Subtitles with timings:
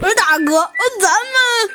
[0.00, 1.70] 呃，大哥，呃，咱们，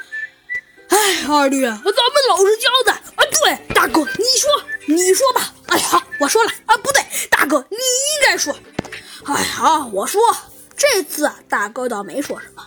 [0.90, 1.84] 哎，二弟，咱们
[2.30, 3.24] 老实交代啊。
[3.44, 5.54] 对，大哥，你说，你说吧。
[5.68, 6.76] 哎，好，我说了啊。
[6.78, 8.56] 不对，大哥，你应该说。
[9.26, 10.22] 哎，好，我说。
[10.78, 12.64] 这次啊，大哥倒没说什么。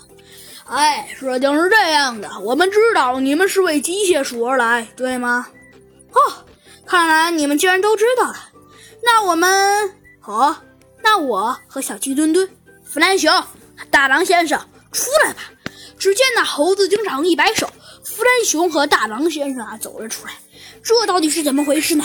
[0.66, 5.46] 哎，事情是这样的，我们知道你们是为机械鼠而来，对吗？
[6.12, 6.44] 哦，
[6.86, 8.36] 看来你们既然都知道了，
[9.02, 10.56] 那我们，好，
[11.02, 12.48] 那我和小鸡墩墩、
[12.84, 13.44] 弗兰熊、
[13.90, 14.58] 大狼先生
[14.98, 15.40] 出来吧。
[15.98, 17.68] 只见那猴子警长一摆手，
[18.04, 20.32] 弗兰熊和大狼先生啊走了出来。
[20.82, 22.04] 这到底是怎么回事呢？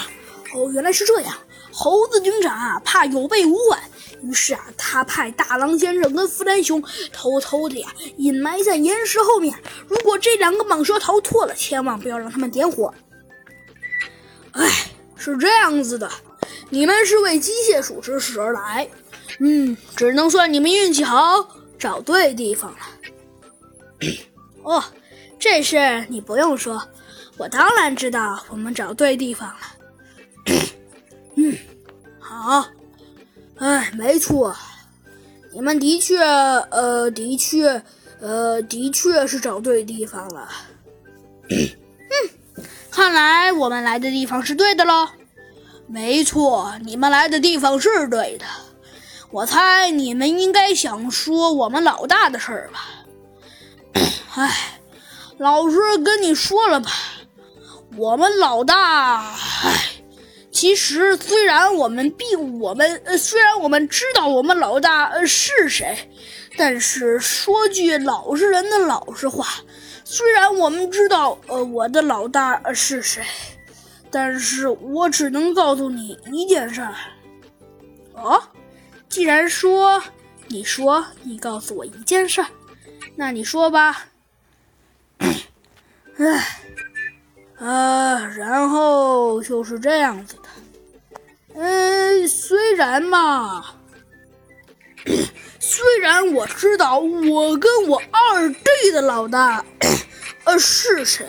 [0.54, 1.36] 哦，原来是这样，
[1.72, 3.80] 猴子警长啊怕有备无患。
[4.22, 7.88] 于是啊，他派大狼先生跟弗兰熊偷偷的呀
[8.18, 9.54] 隐埋在岩石后面。
[9.88, 12.94] 如果这两个蟒蛇逃脱了，千万不要让他们点火。
[14.54, 14.70] 哎，
[15.16, 16.10] 是这样子的，
[16.70, 18.88] 你们是为机械鼠之事而来，
[19.40, 21.48] 嗯，只能算你们运气好，
[21.84, 22.78] 找对地方了。
[24.64, 24.82] 哦，
[25.38, 26.82] 这事你不用说，
[27.36, 29.60] 我当然知道，我们找对地方了。
[31.36, 31.58] 嗯，
[32.22, 32.66] 好。
[33.58, 34.56] 哎，没错，
[35.52, 37.84] 你们的确，呃，的确，
[38.22, 40.48] 呃，的确是找对地方了。
[41.52, 45.10] 嗯，看来我们来的地方是对的喽。
[45.88, 48.46] 没错，你们来的地方是对的。
[49.34, 52.80] 我猜你们应该想说我们老大的事儿吧？
[54.38, 54.80] 哎，
[55.40, 56.92] 老实跟你说了吧，
[57.98, 59.90] 我们老大，哎。
[60.52, 65.98] 其实，虽然我们并我们呃，虽然我们知道我们老大呃是谁，
[66.56, 69.48] 但是说句老实人的老实话，
[70.06, 73.24] 虽然我们知道呃我的老大是谁，
[74.12, 76.94] 但是我只能告诉你一件事儿。
[78.14, 78.40] 哦，
[79.14, 80.02] 既然说
[80.48, 82.48] 你说你告诉我一件事儿，
[83.16, 84.08] 那你说吧。
[86.18, 86.60] 唉。
[87.60, 90.50] 呃，然后就是这样子的。
[91.54, 93.76] 嗯，虽然嘛，
[95.60, 99.64] 虽然我知道我跟我二弟的老大
[100.44, 101.24] 呃是谁，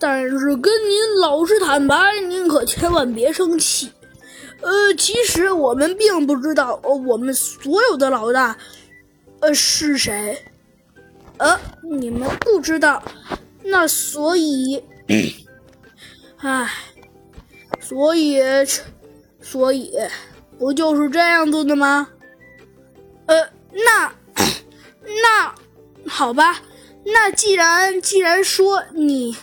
[0.00, 3.92] 但是跟您老实坦白，您可千万别生气。
[4.60, 8.56] 呃，其实我们并不知道呃我们所有的老大
[9.40, 10.38] 呃是谁。
[11.36, 13.02] 呃，你们不知道，
[13.62, 14.82] 那所以。
[16.36, 16.70] 唉，
[17.80, 18.40] 所以，
[19.40, 19.92] 所以，
[20.58, 22.06] 不就是这样子的吗？
[23.26, 24.12] 呃，那，
[25.02, 25.54] 那，
[26.06, 26.62] 好吧，
[27.04, 29.36] 那既然既然说你，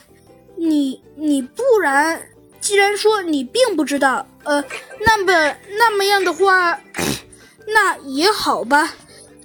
[0.56, 2.22] 你你不然，
[2.62, 4.64] 既然说你并不知道，呃，
[5.06, 6.80] 那么那么样的话，
[7.68, 8.94] 那也好吧。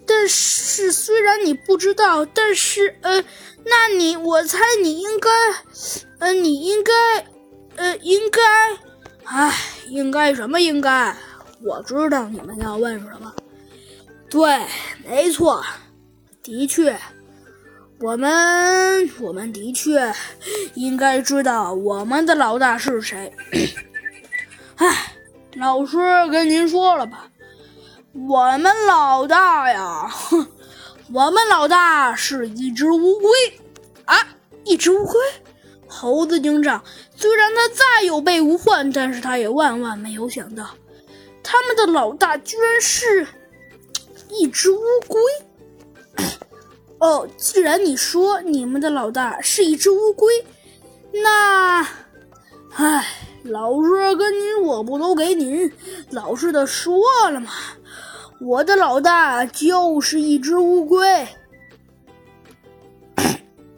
[0.06, 3.22] 但是虽然你不知道，但是呃，
[3.64, 5.30] 那你我猜你应该，
[6.18, 6.92] 呃，你应该。
[7.78, 8.40] 呃，应该，
[9.24, 9.54] 唉，
[9.88, 11.14] 应该什么应该？
[11.62, 13.30] 我知道你们要问什么。
[14.30, 14.62] 对，
[15.06, 15.62] 没错，
[16.42, 16.98] 的确，
[18.00, 20.10] 我们我们的确
[20.72, 23.30] 应该知道我们的老大是谁。
[24.76, 25.14] 唉，
[25.54, 25.96] 老师
[26.30, 27.30] 跟您说了吧，
[28.28, 30.46] 我们老大呀，哼，
[31.12, 33.30] 我们老大是一只乌龟
[34.04, 34.16] 啊，
[34.64, 35.14] 一只乌龟。
[35.88, 36.82] 猴子警长
[37.14, 40.68] 虽然他再有备无患，但是他也万万没有想到，
[41.42, 43.26] 他们的老大居然是
[44.28, 45.20] 一只乌龟。
[46.98, 50.44] 哦，既然你说你们的老大是一只乌龟，
[51.22, 51.86] 那，
[52.72, 53.06] 唉，
[53.56, 55.72] 老师跟您我不都给您
[56.10, 57.00] 老实的说
[57.30, 57.50] 了吗？
[58.38, 61.26] 我的老大就是一只乌龟。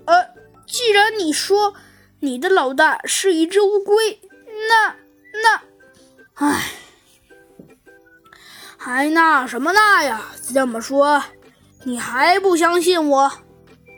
[0.04, 0.26] 呃，
[0.66, 1.74] 既然你说。
[2.20, 4.18] 你的老大是一只乌龟，
[4.68, 4.96] 那
[5.40, 5.62] 那，
[6.34, 6.72] 唉，
[8.76, 10.32] 还那什么那呀？
[10.52, 11.22] 这么说，
[11.84, 13.30] 你还不相信我？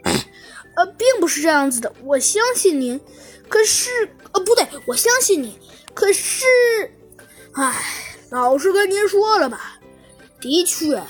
[0.76, 3.00] 呃，并不是这样子的，我相信您。
[3.48, 5.58] 可是，呃，不对，我相信你。
[5.94, 6.44] 可是，
[7.52, 7.74] 唉，
[8.30, 9.78] 老实跟您说了吧，
[10.40, 11.02] 的确，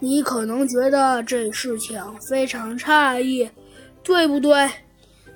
[0.00, 3.48] 你可能觉得这事情非常诧异，
[4.02, 4.70] 对不对？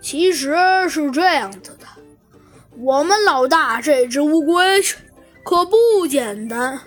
[0.00, 0.56] 其实
[0.88, 1.86] 是这样子的，
[2.78, 4.80] 我们老大这只乌龟
[5.44, 6.80] 可不简单，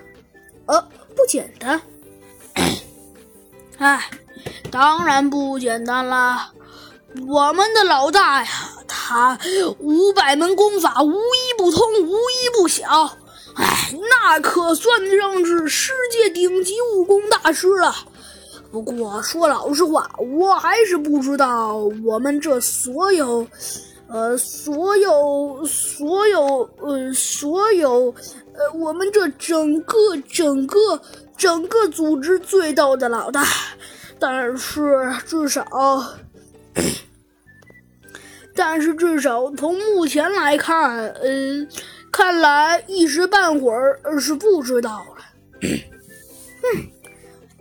[0.65, 0.81] 呃，
[1.15, 1.81] 不简单。
[3.77, 4.09] 哎，
[4.71, 6.51] 当然不简单啦！
[7.27, 8.47] 我们的老大呀，
[9.12, 9.38] 他
[9.80, 13.18] 五百门功法无一不通，无一不晓。
[13.56, 17.94] 哎，那可算得上是世界顶级武功大师了。
[18.72, 21.75] 不过说老实话，我还是不知道
[22.06, 23.46] 我们这所有，
[24.08, 28.16] 呃，所有，所有，呃，所有，
[28.54, 31.02] 呃，我们这整个、整个、
[31.36, 33.46] 整个组织最逗的老大。
[34.18, 35.66] 但是至少，
[38.56, 41.68] 但是至少从目前来看，呃，
[42.12, 45.25] 看来一时半会儿是不知道了。
[45.62, 46.88] 嗯，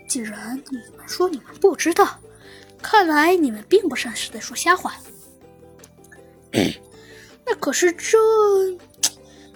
[0.08, 2.18] 既然你们说你们不知道，
[2.82, 4.94] 看来你们并不像是在说瞎话。
[7.46, 8.18] 那可是这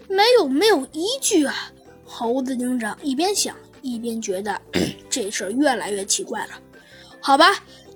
[0.08, 1.72] 没有没有依据啊！
[2.04, 4.60] 猴子警长一边想一边觉得
[5.10, 6.52] 这事儿越来越奇怪了。
[7.20, 7.46] 好吧，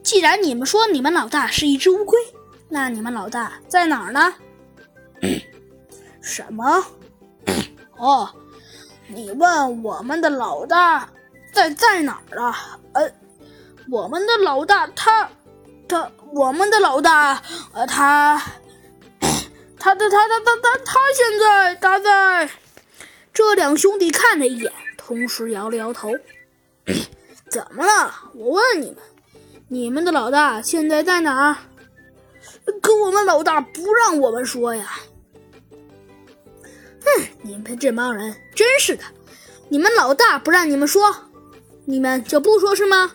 [0.02, 2.18] 既然你们说你们老大是一只乌龟，
[2.68, 4.34] 那你们老大在哪儿呢？
[6.20, 6.84] 什么？
[7.96, 8.28] 哦，
[9.08, 11.08] 你问我们的老大
[11.52, 12.78] 在在哪儿啊？
[12.92, 13.10] 呃，
[13.90, 15.28] 我们的老大他
[15.88, 17.42] 他我们的老大
[17.72, 18.40] 呃他
[19.78, 22.50] 他的他他他他他现在他在。
[23.32, 26.10] 这两兄弟看了一眼，同时摇了摇头。
[27.48, 28.12] 怎么了？
[28.34, 28.96] 我问你们，
[29.68, 31.56] 你们的老大现在在哪儿？
[32.80, 35.00] 可我们老大不让我们说呀。
[37.00, 39.04] 哼，你们这帮人真是的！
[39.68, 41.14] 你们老大不让你们说，
[41.84, 43.12] 你们就不说是吗？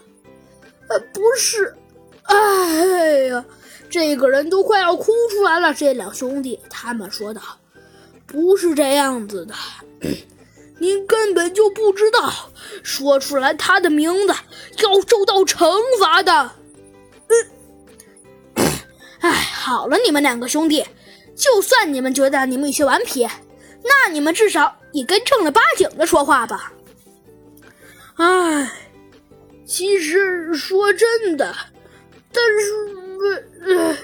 [0.90, 1.76] 呃，不是，
[2.24, 3.46] 哎呀，
[3.90, 5.74] 这个人都快要哭出来了。
[5.74, 7.42] 这两兄弟他们说道
[8.28, 9.54] ：“不是这样子的，
[10.80, 12.32] 您根本就不知道，
[12.84, 14.34] 说出来他的名字
[14.84, 16.52] 要受到惩罚的。”
[17.28, 17.52] 嗯，
[19.66, 20.86] 好了，你们两个兄弟，
[21.38, 23.26] 就算你们觉得你们有些顽皮。
[23.82, 26.74] 那你们至少也跟正儿八经的说话吧。
[28.16, 28.70] 唉，
[29.66, 31.56] 其实说真的，
[32.30, 33.98] 但是，呃，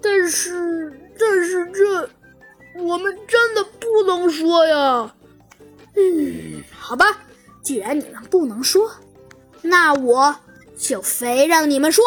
[0.00, 2.08] 但是，但是这
[2.82, 5.14] 我们真的不能说呀。
[5.96, 7.18] 嗯，好吧，
[7.62, 8.90] 既然你们不能说，
[9.60, 10.34] 那我
[10.78, 12.02] 就非让你们说。